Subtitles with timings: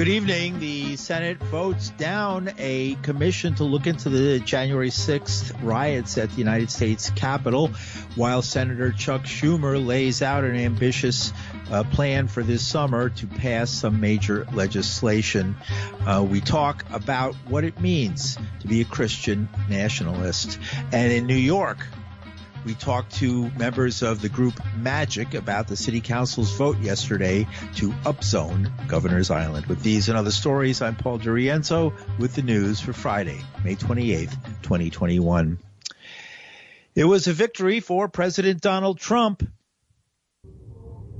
[0.00, 0.60] Good evening.
[0.60, 6.38] The Senate votes down a commission to look into the January 6th riots at the
[6.38, 7.68] United States Capitol,
[8.14, 11.34] while Senator Chuck Schumer lays out an ambitious
[11.70, 15.54] uh, plan for this summer to pass some major legislation.
[16.06, 20.58] Uh, we talk about what it means to be a Christian nationalist.
[20.92, 21.86] And in New York,
[22.64, 27.46] we talked to members of the group Magic about the city council's vote yesterday
[27.76, 29.66] to upzone Governor's Island.
[29.66, 34.62] With these and other stories, I'm Paul DiRienzo with the news for Friday, May 28th,
[34.62, 35.58] 2021.
[36.94, 39.48] It was a victory for President Donald Trump.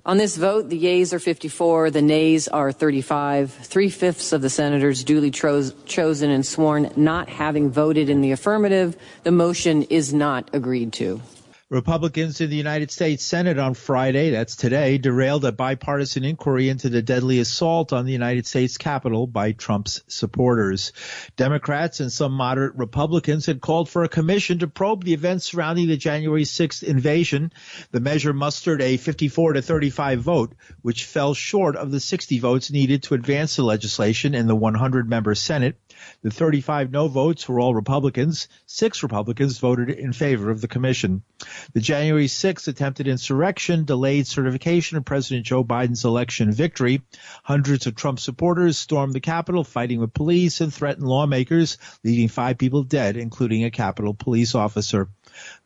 [0.06, 3.52] On this vote, the yeas are 54, the nays are 35.
[3.52, 8.32] Three fifths of the senators duly cho- chosen and sworn not having voted in the
[8.32, 8.96] affirmative.
[9.24, 11.20] The motion is not agreed to.
[11.70, 16.88] Republicans in the United States Senate on Friday, that's today, derailed a bipartisan inquiry into
[16.88, 20.92] the deadly assault on the United States Capitol by Trump's supporters.
[21.36, 25.86] Democrats and some moderate Republicans had called for a commission to probe the events surrounding
[25.86, 27.52] the January 6th invasion.
[27.92, 30.52] The measure mustered a 54 to 35 vote,
[30.82, 35.08] which fell short of the 60 votes needed to advance the legislation in the 100
[35.08, 35.76] member Senate.
[36.22, 38.48] The 35 no votes were all Republicans.
[38.66, 41.22] Six Republicans voted in favor of the commission.
[41.72, 47.02] The January 6th attempted insurrection delayed certification of President Joe Biden's election victory.
[47.42, 52.58] Hundreds of Trump supporters stormed the Capitol, fighting with police and threatened lawmakers, leaving five
[52.58, 55.08] people dead, including a Capitol police officer.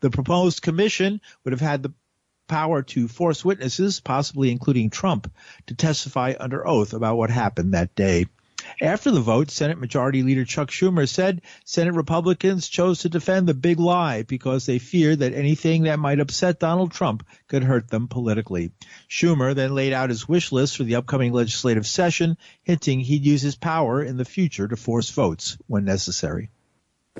[0.00, 1.92] The proposed commission would have had the
[2.46, 5.32] power to force witnesses, possibly including Trump,
[5.66, 8.26] to testify under oath about what happened that day.
[8.80, 13.54] After the vote, Senate Majority Leader Chuck Schumer said Senate Republicans chose to defend the
[13.54, 18.08] big lie because they feared that anything that might upset Donald Trump could hurt them
[18.08, 18.72] politically.
[19.08, 23.42] Schumer then laid out his wish list for the upcoming legislative session, hinting he'd use
[23.42, 26.50] his power in the future to force votes when necessary.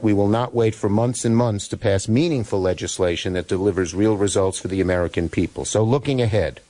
[0.03, 4.17] We will not wait for months and months to pass meaningful legislation that delivers real
[4.17, 5.65] results for the American people.
[5.65, 6.61] So looking ahead,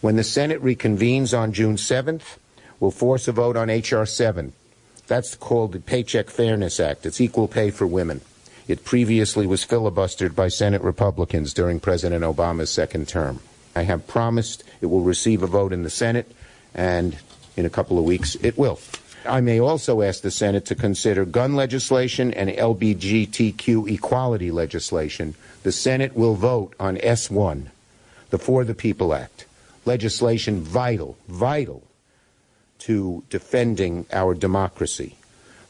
[0.00, 2.36] when the Senate reconvenes on June 7th,
[2.84, 4.04] will force a vote on H.R.
[4.04, 4.52] 7.
[5.06, 7.06] That's called the Paycheck Fairness Act.
[7.06, 8.20] It's equal pay for women.
[8.68, 13.40] It previously was filibustered by Senate Republicans during President Obama's second term.
[13.74, 16.30] I have promised it will receive a vote in the Senate,
[16.74, 17.16] and
[17.56, 18.78] in a couple of weeks it will.
[19.24, 25.36] I may also ask the Senate to consider gun legislation and LBGTQ equality legislation.
[25.62, 27.68] The Senate will vote on S1,
[28.28, 29.46] the For the People Act.
[29.86, 31.82] Legislation vital, vital
[32.84, 35.16] to defending our democracy,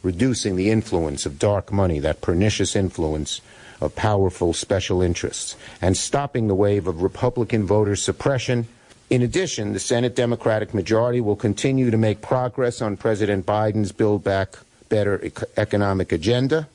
[0.02, 3.40] reducing the influence of dark money, that pernicious influence
[3.80, 8.66] of powerful special interests, and stopping the wave of Republican voter suppression.
[9.10, 14.24] In addition, the Senate Democratic majority will continue to make progress on President Biden's Build
[14.24, 14.58] Back
[14.88, 16.68] Better economic agenda.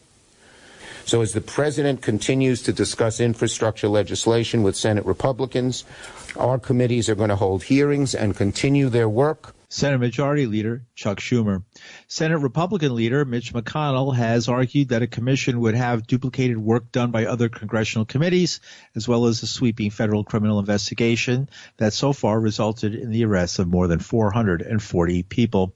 [1.05, 5.83] So, as the president continues to discuss infrastructure legislation with Senate Republicans,
[6.37, 11.19] our committees are going to hold hearings and continue their work Senate Majority Leader Chuck
[11.19, 11.61] Schumer.
[12.07, 17.11] Senate Republican Leader Mitch McConnell has argued that a commission would have duplicated work done
[17.11, 18.61] by other congressional committees,
[18.95, 21.47] as well as a sweeping federal criminal investigation
[21.77, 25.75] that so far resulted in the arrest of more than 440 people.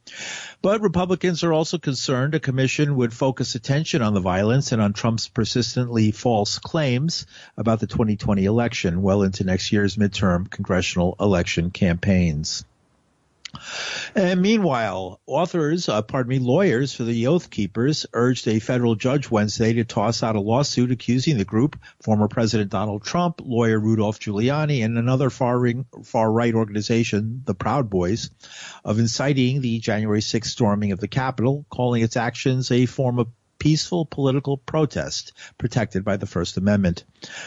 [0.64, 4.94] But Republicans are also concerned a commission would focus attention on the violence and on
[4.94, 7.28] Trump's persistently false claims
[7.58, 12.66] about the 2020 election well into next year's midterm congressional election campaigns.
[14.16, 19.30] And meanwhile, authors, uh, pardon me, lawyers for the Oath Keepers urged a federal judge
[19.32, 24.20] Wednesday to toss out a lawsuit accusing the group, former President Donald Trump, lawyer Rudolph
[24.20, 25.64] Giuliani, and another far,
[26.04, 28.30] far right organization, the Proud Boys,
[28.86, 33.28] of inciting the January 6th storming of the Capitol, calling its actions a form of
[33.60, 37.06] peaceful political protest protected by the First Amendment.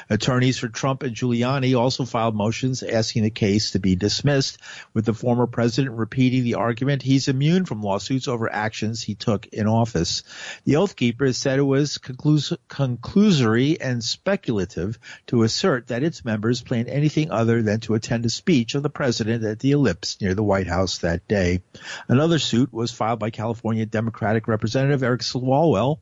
[0.09, 4.59] Attorneys for Trump and Giuliani also filed motions asking the case to be dismissed,
[4.95, 9.47] with the former president repeating the argument he's immune from lawsuits over actions he took
[9.49, 10.23] in office.
[10.65, 16.63] The Oath Keepers said it was conclus- conclusory and speculative to assert that its members
[16.63, 20.35] planned anything other than to attend a speech of the president at the Ellipse near
[20.35, 21.61] the White House that day.
[22.09, 25.96] Another suit was filed by California Democratic Representative Eric Swalwell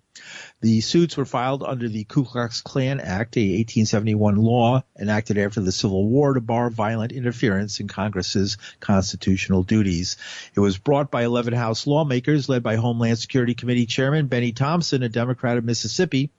[0.61, 5.61] the suits were filed under the Ku Klux Klan Act, a 1871 law enacted after
[5.61, 10.17] the Civil War to bar violent interference in Congress's constitutional duties.
[10.55, 15.02] It was brought by 11 House lawmakers led by Homeland Security Committee Chairman Benny Thompson,
[15.02, 16.31] a Democrat of Mississippi.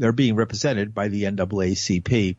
[0.00, 2.36] They're being represented by the NAACP.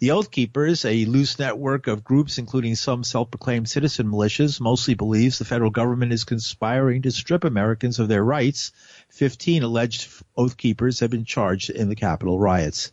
[0.00, 5.38] The Oath Keepers, a loose network of groups including some self-proclaimed citizen militias, mostly believes
[5.38, 8.72] the federal government is conspiring to strip Americans of their rights.
[9.10, 12.90] 15 alleged Oath Keepers have been charged in the Capitol riots.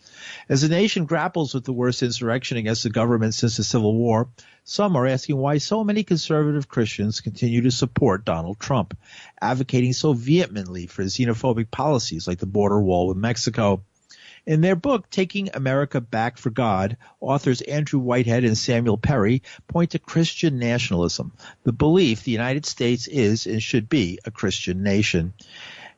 [0.48, 4.30] As the nation grapples with the worst insurrection against the government since the Civil War,
[4.64, 8.96] some are asking why so many conservative Christians continue to support Donald Trump,
[9.42, 13.84] advocating so vehemently for xenophobic policies like the border wall with Mexico.
[14.46, 19.92] In their book, Taking America Back for God, authors Andrew Whitehead and Samuel Perry point
[19.92, 21.34] to Christian nationalism,
[21.64, 25.34] the belief the United States is and should be a Christian nation.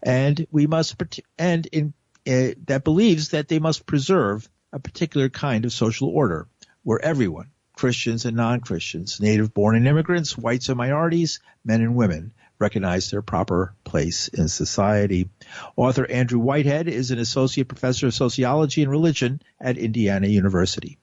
[0.01, 1.01] And we must,
[1.38, 1.94] and in,
[2.28, 6.48] uh, that believes that they must preserve a particular kind of social order
[6.84, 12.34] where everyone, Christians and non-Christians, native born and immigrants, whites and minorities, men and women,
[12.63, 15.27] recognize their proper place in society.
[15.75, 20.98] Author Andrew Whitehead is an associate professor of sociology and religion at Indiana University.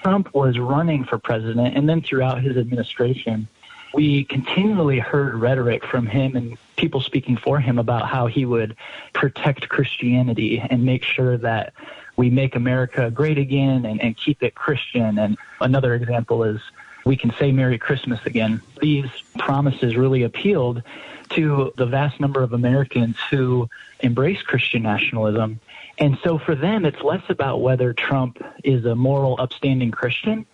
[0.00, 3.48] Trump was running for president, and then throughout his administration,
[3.94, 8.76] we continually heard rhetoric from him and people speaking for him about how he would
[9.12, 11.72] protect Christianity and make sure that
[12.16, 15.18] we make America great again and, and keep it Christian.
[15.18, 16.60] And another example is
[17.04, 18.62] we can say Merry Christmas again.
[18.80, 20.82] These promises really appealed
[21.30, 23.68] to the vast number of Americans who
[24.00, 25.60] embrace Christian nationalism.
[25.98, 30.46] And so for them, it's less about whether Trump is a moral, upstanding Christian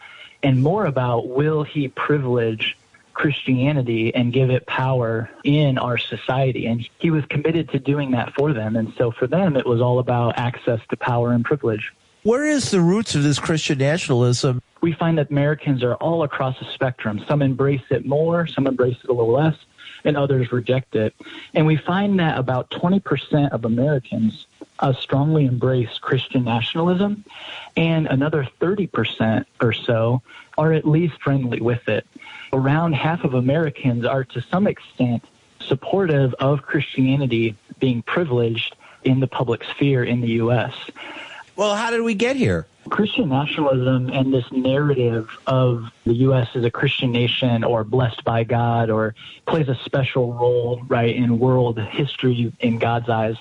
[0.42, 2.76] and more about will he privilege
[3.12, 6.66] Christianity and give it power in our society.
[6.66, 8.76] And he was committed to doing that for them.
[8.76, 11.92] And so for them, it was all about access to power and privilege.
[12.28, 14.60] Where is the roots of this Christian nationalism?
[14.82, 17.24] We find that Americans are all across the spectrum.
[17.26, 19.56] Some embrace it more, some embrace it a little less,
[20.04, 21.14] and others reject it.
[21.54, 24.44] And we find that about 20% of Americans
[24.78, 27.24] uh, strongly embrace Christian nationalism,
[27.78, 30.20] and another 30% or so
[30.58, 32.06] are at least friendly with it.
[32.52, 35.24] Around half of Americans are to some extent
[35.60, 40.74] supportive of Christianity being privileged in the public sphere in the U.S.
[41.58, 42.68] Well, how did we get here?
[42.88, 46.48] Christian nationalism and this narrative of the U.S.
[46.54, 49.14] as a Christian nation or blessed by God or
[49.46, 53.36] plays a special role, right, in world history in God's eyes.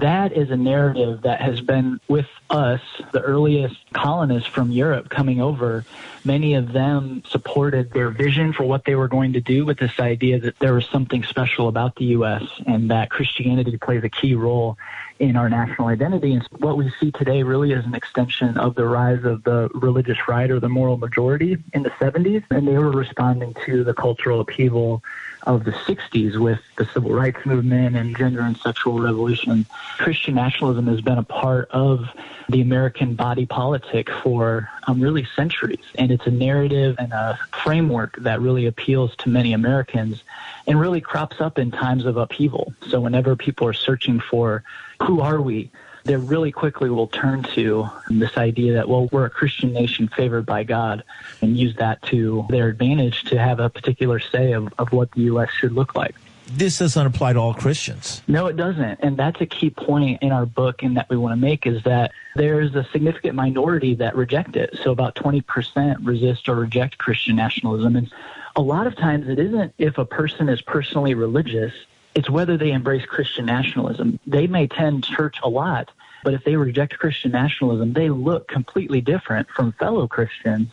[0.00, 2.80] That is a narrative that has been with us,
[3.12, 5.84] the earliest colonists from Europe coming over.
[6.24, 9.98] Many of them supported their vision for what they were going to do with this
[9.98, 12.42] idea that there was something special about the U.S.
[12.66, 14.78] and that Christianity plays a key role
[15.18, 16.32] in our national identity.
[16.32, 20.18] And what we see today really is an extension of the rise of the religious
[20.28, 22.44] right or the moral majority in the 70s.
[22.50, 25.02] And they were responding to the cultural upheaval
[25.44, 29.64] of the 60s with the civil rights movement and gender and sexual revolution.
[29.98, 32.08] Christian nationalism has been a part of
[32.48, 35.84] the American body politic for um, really centuries.
[35.94, 40.22] And it's a narrative and a framework that really appeals to many Americans
[40.66, 42.74] and really crops up in times of upheaval.
[42.88, 44.62] So whenever people are searching for
[45.02, 45.70] who are we,
[46.04, 50.46] they really quickly will turn to this idea that, well, we're a Christian nation favored
[50.46, 51.04] by God
[51.40, 55.22] and use that to their advantage to have a particular say of, of what the
[55.22, 55.50] U.S.
[55.50, 56.14] should look like.
[56.52, 58.22] This doesn't apply to all Christians.
[58.26, 58.98] No, it doesn't.
[59.00, 61.84] And that's a key point in our book and that we want to make is
[61.84, 64.76] that there's a significant minority that reject it.
[64.82, 67.94] So about 20% resist or reject Christian nationalism.
[67.94, 68.12] And
[68.56, 71.72] a lot of times it isn't if a person is personally religious,
[72.16, 74.18] it's whether they embrace Christian nationalism.
[74.26, 75.90] They may attend church a lot,
[76.22, 80.68] but if they reject Christian nationalism, they look completely different from fellow Christians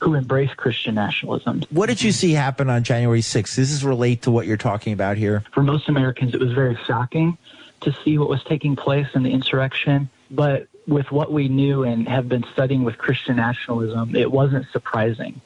[0.00, 1.62] who embrace Christian nationalism.
[1.70, 3.56] What did you see happen on January 6th?
[3.56, 5.44] Does this relate to what you're talking about here?
[5.52, 7.36] For most Americans, it was very shocking
[7.82, 10.08] to see what was taking place in the insurrection.
[10.30, 15.40] But with what we knew and have been studying with Christian nationalism, it wasn't surprising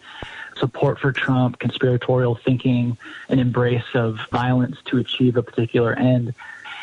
[0.56, 2.96] support for Trump, conspiratorial thinking,
[3.28, 6.34] an embrace of violence to achieve a particular end.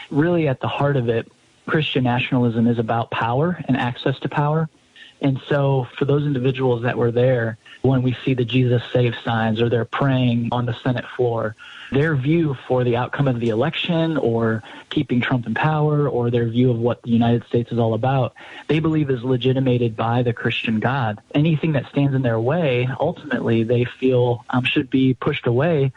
[0.10, 1.32] Really, at the heart of it,
[1.66, 4.70] Christian nationalism is about power and access to power.
[5.22, 9.62] And so, for those individuals that were there, when we see the Jesus save signs
[9.62, 11.56] or they're praying on the Senate floor,
[11.92, 16.48] their view for the outcome of the election or keeping Trump in power or their
[16.48, 18.34] view of what the United States is all about,
[18.68, 21.20] they believe is legitimated by the Christian God.
[21.36, 25.92] Anything that stands in their way, ultimately, they feel um, should be pushed away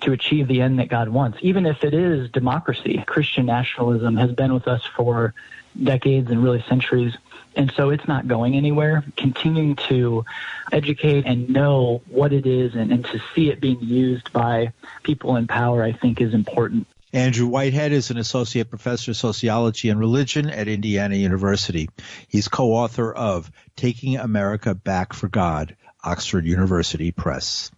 [0.00, 3.02] to achieve the end that God wants, even if it is democracy.
[3.06, 5.34] Christian nationalism has been with us for
[5.82, 7.14] decades and really centuries.
[7.54, 9.04] And so it's not going anywhere.
[9.16, 10.24] Continuing to
[10.72, 14.72] educate and know what it is and, and to see it being used by
[15.02, 16.86] people in power, I think, is important.
[17.12, 21.88] Andrew Whitehead is an associate professor of sociology and religion at Indiana University.
[22.28, 27.70] He's co-author of Taking America Back for God, Oxford University Press.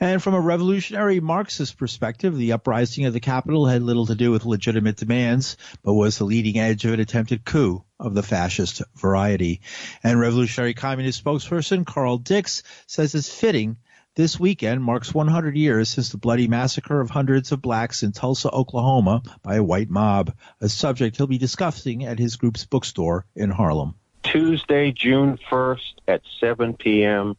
[0.00, 4.30] And from a revolutionary Marxist perspective, the uprising of the Capitol had little to do
[4.30, 8.82] with legitimate demands, but was the leading edge of an attempted coup of the fascist
[8.94, 9.60] variety.
[10.02, 13.76] And revolutionary communist spokesperson Carl Dix says it's fitting
[14.14, 18.50] this weekend marks 100 years since the bloody massacre of hundreds of blacks in Tulsa,
[18.50, 23.50] Oklahoma by a white mob, a subject he'll be discussing at his group's bookstore in
[23.50, 23.94] Harlem.
[24.22, 27.36] Tuesday, June 1st at 7 p.m.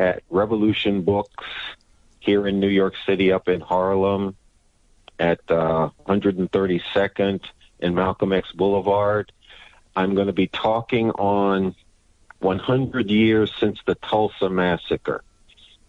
[0.00, 1.44] at Revolution Books
[2.18, 4.36] here in New York City up in Harlem
[5.18, 7.40] at uh, 132nd
[7.80, 9.30] and Malcolm X Boulevard.
[9.94, 11.74] I'm going to be talking on
[12.38, 15.22] 100 years since the Tulsa Massacre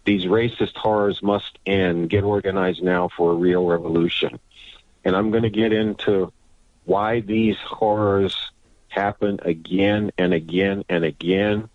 [0.04, 2.10] these racist horrors must end.
[2.10, 4.40] Get organized now for a real revolution.
[5.04, 6.32] And I'm going to get into
[6.86, 8.52] why these horrors
[8.88, 11.70] happen again and again and again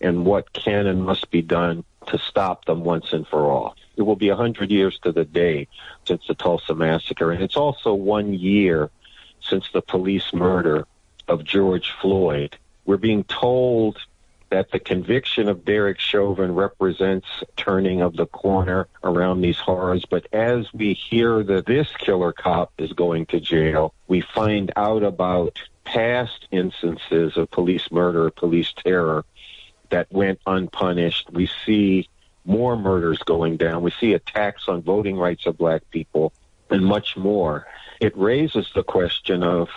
[0.00, 3.76] and what can and must be done to stop them once and for all.
[3.96, 5.68] It will be a hundred years to the day
[6.06, 8.90] since the Tulsa massacre, and it's also one year
[9.42, 10.86] since the police murder
[11.28, 12.56] of George Floyd.
[12.84, 13.98] We're being told
[14.50, 20.04] that the conviction of Derek Chauvin represents turning of the corner around these horrors.
[20.04, 25.04] But as we hear that this killer cop is going to jail, we find out
[25.04, 29.24] about past instances of police murder, police terror
[29.90, 31.30] that went unpunished.
[31.30, 32.08] We see
[32.44, 33.82] more murders going down.
[33.82, 36.32] We see attacks on voting rights of black people
[36.70, 37.66] and much more.
[38.00, 39.68] It raises the question of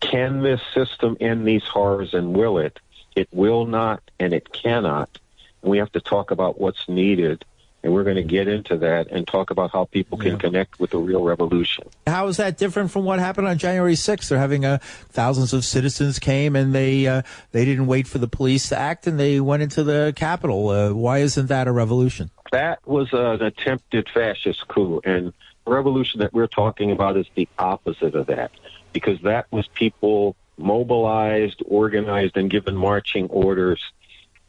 [0.00, 2.78] can this system end these horrors and will it?
[3.16, 5.18] It will not and it cannot.
[5.62, 7.44] We have to talk about what's needed.
[7.82, 10.38] And we're going to get into that and talk about how people can yeah.
[10.38, 11.84] connect with the real revolution.
[12.06, 14.28] How is that different from what happened on January 6th?
[14.28, 17.22] They're having uh, thousands of citizens came and they uh,
[17.52, 20.68] they didn't wait for the police to act and they went into the Capitol.
[20.68, 22.30] Uh, why isn't that a revolution?
[22.52, 25.32] That was an attempted fascist coup, and
[25.64, 28.50] the revolution that we're talking about is the opposite of that,
[28.92, 33.80] because that was people mobilized, organized, and given marching orders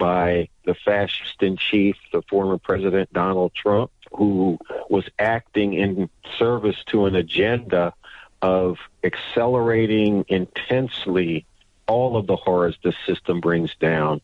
[0.02, 4.58] by the fascist in chief, the former President Donald Trump, who
[4.90, 7.94] was acting in service to an agenda
[8.42, 11.46] of accelerating intensely
[11.88, 14.22] all of the horrors the system brings down,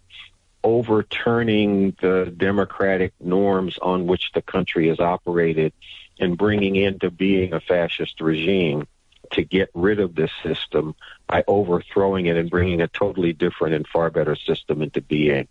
[0.63, 5.73] overturning the democratic norms on which the country is operated,
[6.19, 8.87] and bringing into being a fascist regime
[9.31, 10.95] to get rid of this system
[11.27, 15.47] by overthrowing it and bringing a totally different and far better system into being.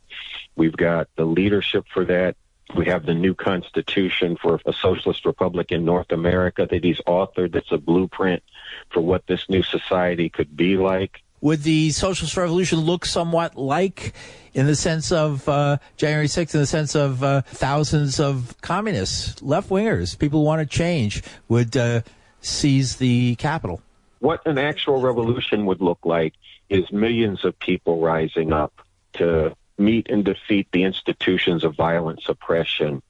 [0.56, 2.36] We've got the leadership for that.
[2.76, 7.52] We have the new constitution for a socialist republic in North America that he's authored
[7.52, 8.42] that's a blueprint
[8.90, 11.22] for what this new society could be like.
[11.42, 14.14] Would the socialist revolution look somewhat like,
[14.54, 19.42] in the sense of uh, January 6th, in the sense of uh, thousands of communists,
[19.42, 22.00] left wingers, people who want to change, would uh,
[22.40, 23.80] seize the capital.
[24.18, 26.34] What an actual revolution would look like
[26.68, 28.72] is millions of people rising up
[29.14, 33.02] to meet and defeat the institutions of violent suppression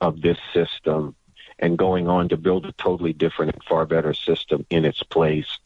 [0.00, 1.14] of this system
[1.58, 5.58] and going on to build a totally different and far better system in its place.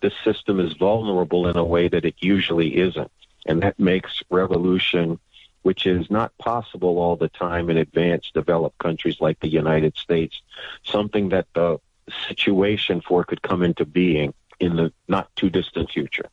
[0.00, 3.10] This system is vulnerable in a way that it usually isn't.
[3.46, 5.18] And that makes revolution,
[5.62, 10.40] which is not possible all the time in advanced developed countries like the United States,
[10.84, 11.78] something that the
[12.28, 16.28] situation for could come into being in the not too distant future.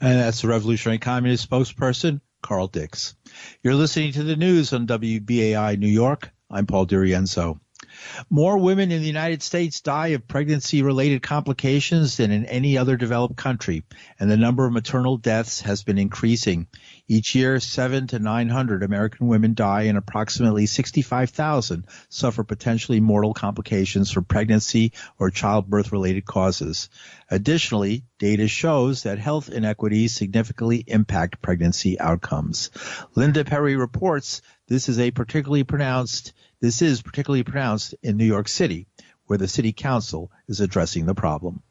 [0.00, 3.16] And that's the Revolutionary Communist spokesperson, Carl Dix.
[3.62, 6.30] You're listening to the news on WBAI New York.
[6.50, 7.58] I'm Paul DiRienzo.
[8.30, 12.96] More women in the United States die of pregnancy related complications than in any other
[12.96, 13.84] developed country,
[14.18, 16.66] and the number of maternal deaths has been increasing.
[17.06, 24.10] Each year, seven to 900 American women die and approximately 65,000 suffer potentially mortal complications
[24.10, 26.88] from pregnancy or childbirth related causes.
[27.30, 32.70] Additionally, data shows that health inequities significantly impact pregnancy outcomes.
[33.14, 36.32] Linda Perry reports this is a particularly pronounced
[36.64, 38.86] this is particularly pronounced in New York City,
[39.26, 41.62] where the city council is addressing the problem.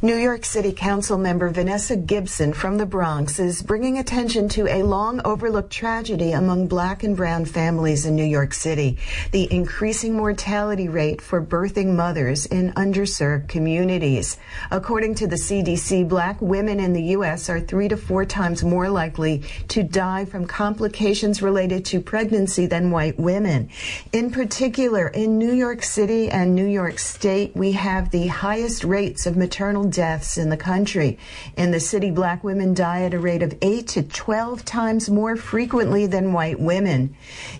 [0.00, 4.84] New York City Council member Vanessa Gibson from the Bronx is bringing attention to a
[4.84, 8.96] long overlooked tragedy among black and brown families in New York City,
[9.32, 14.36] the increasing mortality rate for birthing mothers in underserved communities.
[14.70, 17.50] According to the CDC, black women in the U.S.
[17.50, 22.92] are three to four times more likely to die from complications related to pregnancy than
[22.92, 23.68] white women.
[24.12, 29.26] In particular, in New York City and New York State, we have the highest rates
[29.26, 31.18] of maternal deaths in the country.
[31.56, 35.36] In the city, black women die at a rate of 8 to 12 times more
[35.36, 37.14] frequently than white women.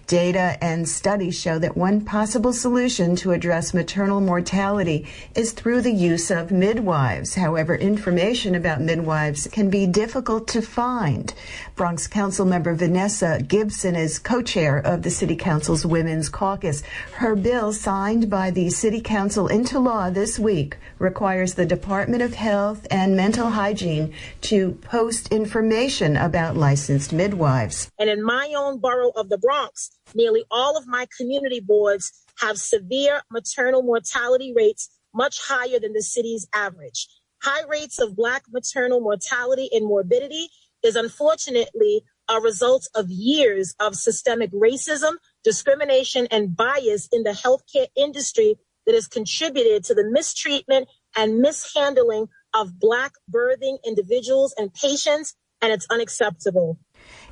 [0.06, 5.92] Data and studies show that one possible solution to address maternal mortality is through the
[5.92, 7.34] use of midwives.
[7.34, 11.32] However, information about midwives can be difficult to find.
[11.76, 16.82] Bronx Council member Vanessa Gibson is co-chair of the City Council's Women's Caucus.
[17.14, 22.34] Her bill signed by the City Council into law this week requires the Department of
[22.34, 27.90] Health and Mental Hygiene to post information about licensed midwives.
[27.98, 32.58] And in my own borough of the Bronx, nearly all of my community boards have
[32.58, 37.08] severe maternal mortality rates much higher than the city's average.
[37.42, 40.48] High rates of Black maternal mortality and morbidity
[40.82, 45.12] is unfortunately a result of years of systemic racism,
[45.44, 48.56] discrimination, and bias in the healthcare industry
[48.86, 55.72] that has contributed to the mistreatment and mishandling of Black birthing individuals and patients, and
[55.72, 56.78] it's unacceptable.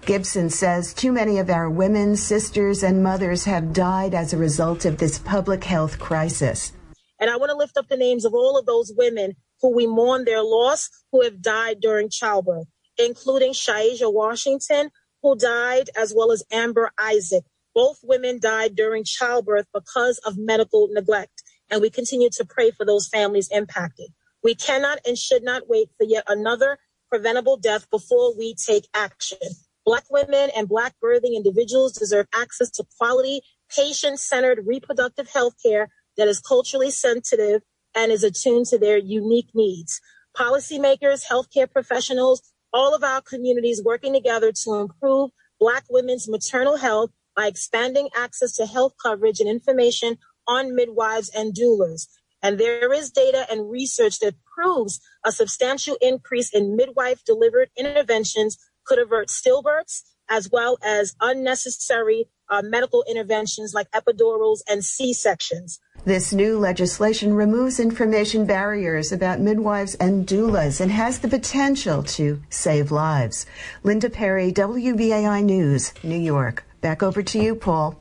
[0.04, 4.84] Gibson says too many of our women, sisters, and mothers have died as a result
[4.84, 6.72] of this public health crisis.
[7.20, 9.86] And I want to lift up the names of all of those women who we
[9.86, 12.66] mourn their loss, who have died during childbirth,
[12.98, 14.90] including Sha-Asia Washington,
[15.22, 17.44] who died, as well as Amber Isaac.
[17.74, 21.35] Both women died during childbirth because of medical neglect
[21.70, 24.08] and we continue to pray for those families impacted.
[24.42, 29.38] We cannot and should not wait for yet another preventable death before we take action.
[29.84, 33.40] Black women and Black birthing individuals deserve access to quality,
[33.74, 37.62] patient centered reproductive health care that is culturally sensitive
[37.94, 40.00] and is attuned to their unique needs.
[40.36, 42.42] Policymakers, healthcare professionals,
[42.72, 48.54] all of our communities working together to improve Black women's maternal health by expanding access
[48.56, 52.06] to health coverage and information on midwives and doulas.
[52.42, 58.58] And there is data and research that proves a substantial increase in midwife delivered interventions
[58.84, 65.80] could avert stillbirths as well as unnecessary uh, medical interventions like epidurals and C sections.
[66.04, 72.40] This new legislation removes information barriers about midwives and doulas and has the potential to
[72.48, 73.46] save lives.
[73.82, 76.64] Linda Perry, WBAI News, New York.
[76.80, 78.00] Back over to you, Paul.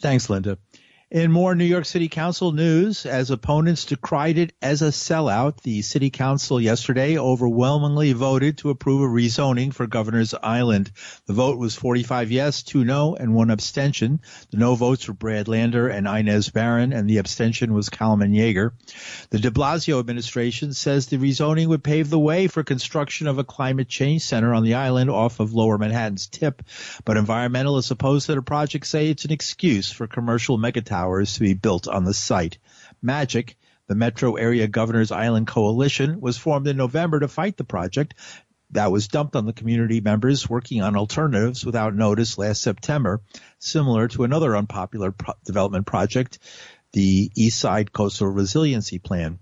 [0.00, 0.58] Thanks, Linda.
[1.10, 5.82] In more New York City Council news, as opponents decried it as a sellout, the
[5.82, 10.92] City Council yesterday overwhelmingly voted to approve a rezoning for Governor's Island.
[11.26, 14.20] The vote was 45 yes, 2 no, and 1 abstention.
[14.52, 18.70] The no votes were Brad Lander and Inez Barron, and the abstention was Kalman Yeger.
[19.30, 23.42] The de Blasio administration says the rezoning would pave the way for construction of a
[23.42, 26.62] climate change center on the island off of Lower Manhattan's tip,
[27.04, 31.40] but environmentalists opposed to the project say it's an excuse for commercial megatowers towers to
[31.40, 32.58] be built on the site.
[33.02, 38.14] MAGIC, the Metro Area Governors Island Coalition, was formed in November to fight the project.
[38.72, 43.22] That was dumped on the community members working on alternatives without notice last September,
[43.58, 46.38] similar to another unpopular pro- development project,
[46.92, 49.38] the East Side Coastal Resiliency Plan.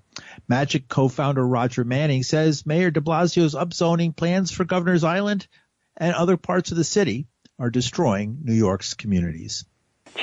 [0.49, 5.49] MAGIC co-founder Roger Manning says Mayor de Blasio's upzoning plans for Governor's Island
[5.97, 7.27] and other parts of the city
[7.59, 9.64] are destroying New York's communities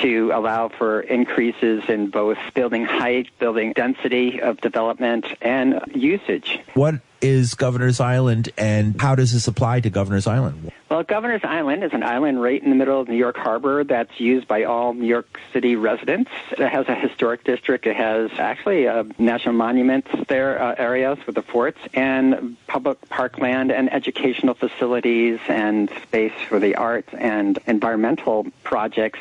[0.02, 6.60] to allow for increases in both building height, building density of development, and usage.
[6.74, 10.72] What is Governor's Island and how does this apply to Governor's Island?
[10.90, 14.20] Well, Governor's Island is an island right in the middle of New York Harbor that's
[14.20, 16.30] used by all New York City residents.
[16.52, 17.88] It has a historic district.
[17.88, 23.72] It has actually uh, national monuments there, uh, areas with the forts, and public parkland
[23.72, 29.20] and educational facilities and space for the arts and environmental projects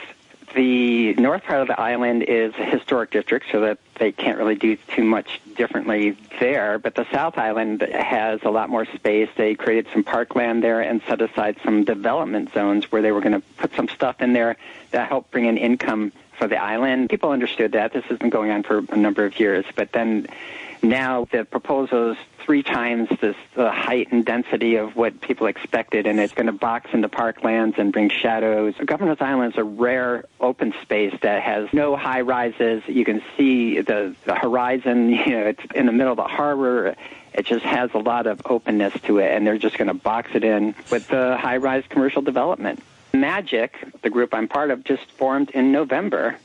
[0.54, 4.54] the north part of the island is a historic district, so that they can't really
[4.54, 6.78] do too much differently there.
[6.78, 9.28] But the South Island has a lot more space.
[9.36, 13.40] They created some parkland there and set aside some development zones where they were going
[13.40, 14.56] to put some stuff in there
[14.90, 17.10] that helped bring in income for the island.
[17.10, 17.92] People understood that.
[17.92, 19.64] This has been going on for a number of years.
[19.76, 20.26] But then
[20.84, 26.06] Now the proposal is three times this, the height and density of what people expected,
[26.06, 28.74] and it's going to box into parklands and bring shadows.
[28.84, 32.82] Governor's Island is a rare open space that has no high rises.
[32.86, 35.08] You can see the, the horizon.
[35.24, 36.94] You know, it's in the middle of the harbor.
[37.32, 40.32] It just has a lot of openness to it, and they're just going to box
[40.34, 42.82] it in with the high-rise commercial development.
[43.14, 46.36] Magic, the group I'm part of, just formed in November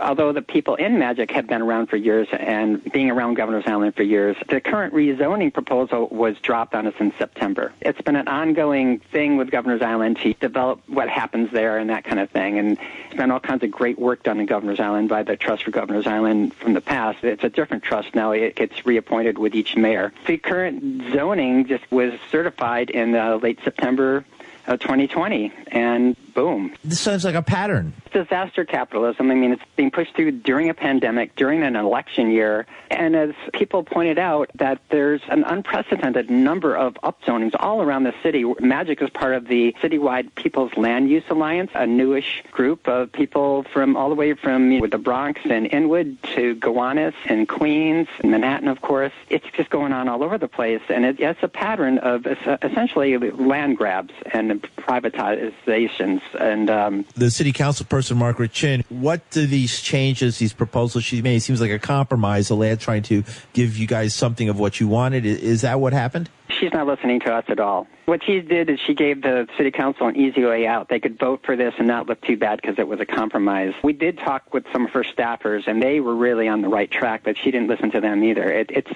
[0.00, 3.94] although the people in Magic have been around for years and being around Governor's Island
[3.94, 7.72] for years, the current rezoning proposal was dropped on us in September.
[7.80, 12.04] It's been an ongoing thing with Governor's Island to develop what happens there and that
[12.04, 12.58] kind of thing.
[12.58, 15.64] And there's been all kinds of great work done in Governor's Island by the Trust
[15.64, 17.22] for Governor's Island from the past.
[17.22, 18.32] It's a different trust now.
[18.32, 20.12] It gets reappointed with each mayor.
[20.26, 24.24] The current zoning just was certified in uh, late September
[24.66, 26.74] of 2020, and boom.
[26.84, 27.94] This sounds like a pattern.
[28.12, 29.30] Disaster capitalism.
[29.30, 32.66] I mean, it's being pushed through during a pandemic, during an election year.
[32.90, 38.14] And as people pointed out, that there's an unprecedented number of upzonings all around the
[38.22, 38.44] city.
[38.60, 43.64] Magic is part of the citywide People's Land Use Alliance, a newish group of people
[43.72, 48.08] from all the way from you know, the Bronx and Inwood to Gowanus and Queens
[48.20, 49.12] and Manhattan, of course.
[49.30, 50.82] It's just going on all over the place.
[50.90, 57.52] And it, it's a pattern of essentially land grabs and privatizations and um, the city
[57.52, 58.84] council person Margaret Chin.
[58.88, 61.40] What do these changes, these proposals she made?
[61.46, 62.48] seems like a compromise.
[62.48, 65.24] The lad trying to give you guys something of what you wanted.
[65.24, 66.28] Is that what happened?
[66.48, 67.86] She's not listening to us at all.
[68.06, 70.88] What she did is she gave the city council an easy way out.
[70.88, 73.74] They could vote for this and not look too bad because it was a compromise.
[73.82, 76.90] We did talk with some of her staffers, and they were really on the right
[76.90, 78.50] track, but she didn't listen to them either.
[78.50, 78.90] It, it's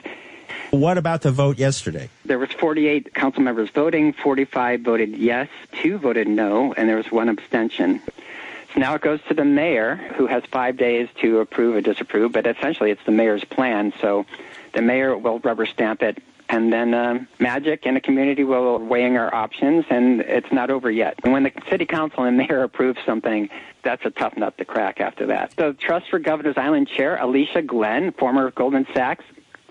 [0.70, 2.08] what about the vote yesterday?
[2.24, 5.48] There was 48 council members voting, 45 voted yes,
[5.82, 8.00] two voted no, and there was one abstention.
[8.72, 12.32] So now it goes to the mayor, who has five days to approve or disapprove,
[12.32, 13.92] but essentially it's the mayor's plan.
[14.00, 14.26] So
[14.72, 19.16] the mayor will rubber stamp it, and then uh, Magic and the community will weighing
[19.16, 21.18] our options, and it's not over yet.
[21.24, 23.48] And when the city council and mayor approve something,
[23.82, 25.52] that's a tough nut to crack after that.
[25.56, 29.24] The Trust for Governor's Island chair, Alicia Glen, former Goldman Sachs,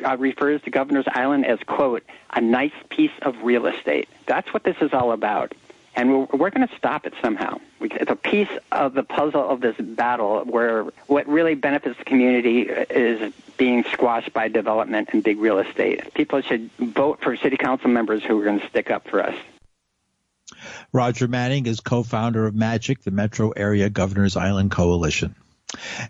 [0.03, 4.07] uh, refers to Governor's Island as, quote, a nice piece of real estate.
[4.25, 5.53] That's what this is all about.
[5.95, 7.59] And we're, we're going to stop it somehow.
[7.81, 12.61] It's a piece of the puzzle of this battle where what really benefits the community
[12.61, 16.13] is being squashed by development and big real estate.
[16.13, 19.35] People should vote for city council members who are going to stick up for us.
[20.91, 25.35] Roger Manning is co-founder of MAGIC, the Metro Area Governor's Island Coalition.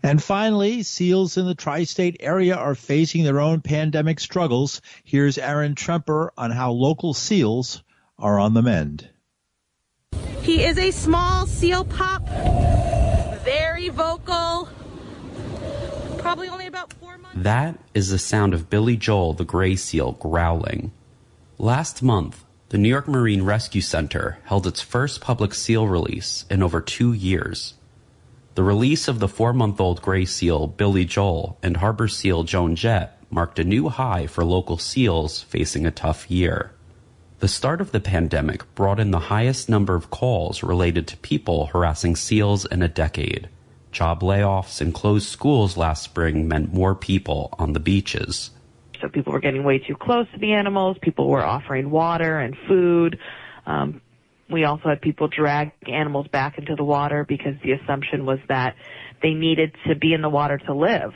[0.03, 4.81] And finally, SEALs in the tri-state area are facing their own pandemic struggles.
[5.03, 7.83] Here's Aaron Tremper on how local SEALs
[8.17, 9.09] are on the mend.
[10.41, 12.27] He is a small seal pup,
[13.43, 14.69] very vocal,
[16.17, 17.37] probably only about four months.
[17.37, 20.91] That is the sound of Billy Joel, the gray seal, growling.
[21.57, 26.61] Last month, the New York Marine Rescue Center held its first public seal release in
[26.61, 27.73] over two years.
[28.55, 33.59] The release of the four-month-old gray seal Billy Joel and harbor seal Joan Jett marked
[33.59, 36.73] a new high for local seals facing a tough year.
[37.39, 41.67] The start of the pandemic brought in the highest number of calls related to people
[41.67, 43.47] harassing seals in a decade.
[43.91, 48.51] Job layoffs and closed schools last spring meant more people on the beaches.
[48.99, 50.97] So people were getting way too close to the animals.
[51.01, 53.17] People were offering water and food.
[53.65, 54.01] Um,
[54.49, 58.75] we also had people drag animals back into the water because the assumption was that
[59.21, 61.13] they needed to be in the water to live.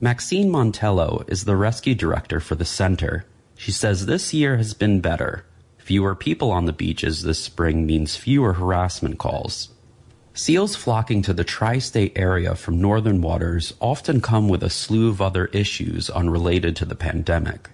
[0.00, 3.24] Maxine Montello is the rescue director for the center.
[3.54, 5.44] She says this year has been better.
[5.78, 9.68] Fewer people on the beaches this spring means fewer harassment calls.
[10.34, 15.08] Seals flocking to the tri state area from northern waters often come with a slew
[15.08, 17.68] of other issues unrelated to the pandemic.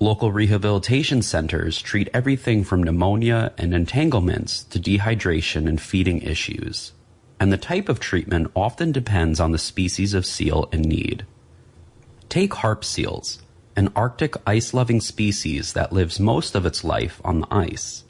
[0.00, 6.92] Local rehabilitation centers treat everything from pneumonia and entanglements to dehydration and feeding issues.
[7.40, 11.26] And the type of treatment often depends on the species of seal in need.
[12.28, 13.42] Take harp seals,
[13.74, 18.04] an Arctic ice loving species that lives most of its life on the ice.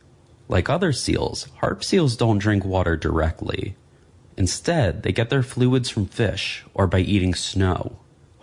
[0.46, 3.76] Like other seals, harp seals don't drink water directly.
[4.36, 7.98] Instead, they get their fluids from fish or by eating snow.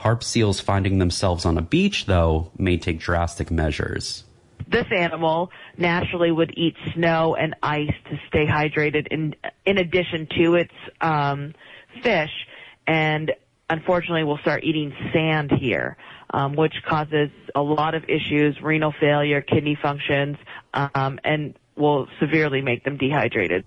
[0.06, 4.24] Harp seals finding themselves on a beach, though, may take drastic measures.
[4.68, 9.34] This animal naturally would eat snow and ice to stay hydrated in,
[9.66, 11.56] in addition to its um,
[12.04, 12.30] fish,
[12.86, 13.32] and
[13.68, 15.98] unfortunately will start eating sand here,
[16.30, 20.38] um, which causes a lot of issues, renal failure, kidney functions,
[20.76, 23.66] um, and will severely make them dehydrated.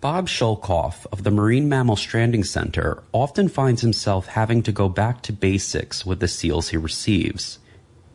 [0.00, 5.20] Bob Schoelkopf of the Marine Mammal Stranding Center often finds himself having to go back
[5.20, 7.58] to basics with the seals he receives.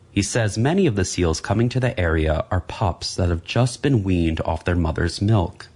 [0.10, 3.84] He says many of the seals coming to the area are pups that have just
[3.84, 5.68] been weaned off their mother's milk.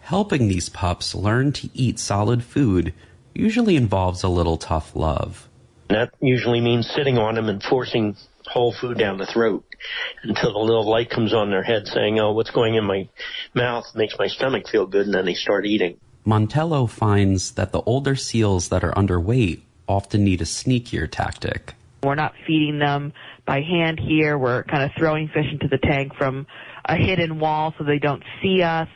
[0.00, 2.94] Helping these pups learn to eat solid food
[3.34, 5.46] usually involves a little tough love.
[5.88, 9.64] That usually means sitting on them and forcing whole food down the throat
[10.22, 13.08] until the little light comes on their head saying, oh, what's going in my
[13.54, 15.98] mouth makes my stomach feel good, and then they start eating.
[16.26, 21.74] Montello finds that the older seals that are underweight often need a sneakier tactic.
[22.02, 23.12] We're not feeding them
[23.46, 24.38] by hand here.
[24.38, 26.46] We're kind of throwing fish into the tank from
[26.84, 28.88] a hidden wall so they don't see us.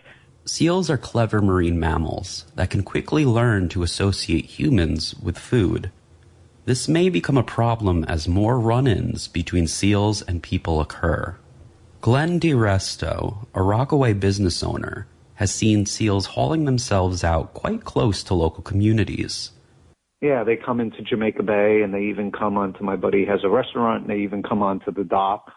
[0.47, 5.91] Seals are clever marine mammals that can quickly learn to associate humans with food.
[6.67, 11.37] This may become a problem as more run-ins between seals and people occur.
[12.01, 18.35] Glenn DiResto, a Rockaway business owner, has seen seals hauling themselves out quite close to
[18.35, 19.51] local communities.
[20.23, 23.51] Yeah, they come into Jamaica Bay and they even come onto my buddy has a
[23.51, 25.53] restaurant and they even come onto the dock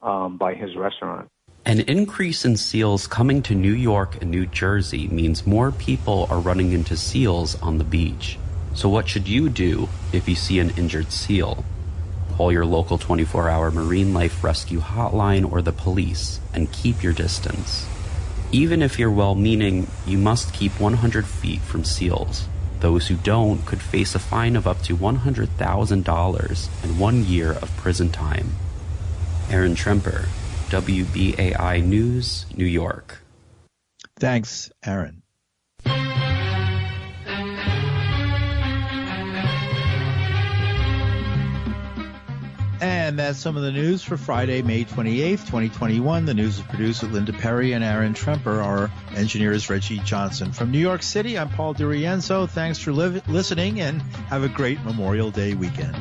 [0.00, 1.28] um, by his restaurant.
[1.66, 6.40] An increase in seals coming to New York and New Jersey means more people are
[6.40, 8.38] running into seals on the beach.
[8.74, 11.64] So what should you do if you see an injured seal?
[12.32, 17.86] Call your local 24-hour marine life rescue hotline or the police and keep your distance.
[18.50, 22.48] Even if you're well-meaning, you must keep 100 feet from seals.
[22.80, 27.76] Those who don't could face a fine of up to $100,000 and one year of
[27.76, 28.50] prison time.
[29.50, 30.26] Aaron Tremper,
[30.68, 33.22] WBAI News, New York.
[34.18, 35.21] Thanks, Aaron.
[43.12, 46.24] And that's some of the news for Friday, May 28th, 2021.
[46.24, 48.64] The news is produced with Linda Perry and Aaron Tremper.
[48.64, 50.50] Our engineer is Reggie Johnson.
[50.50, 52.48] From New York City, I'm Paul DiRienzo.
[52.48, 55.94] Thanks for li- listening and have a great Memorial Day weekend.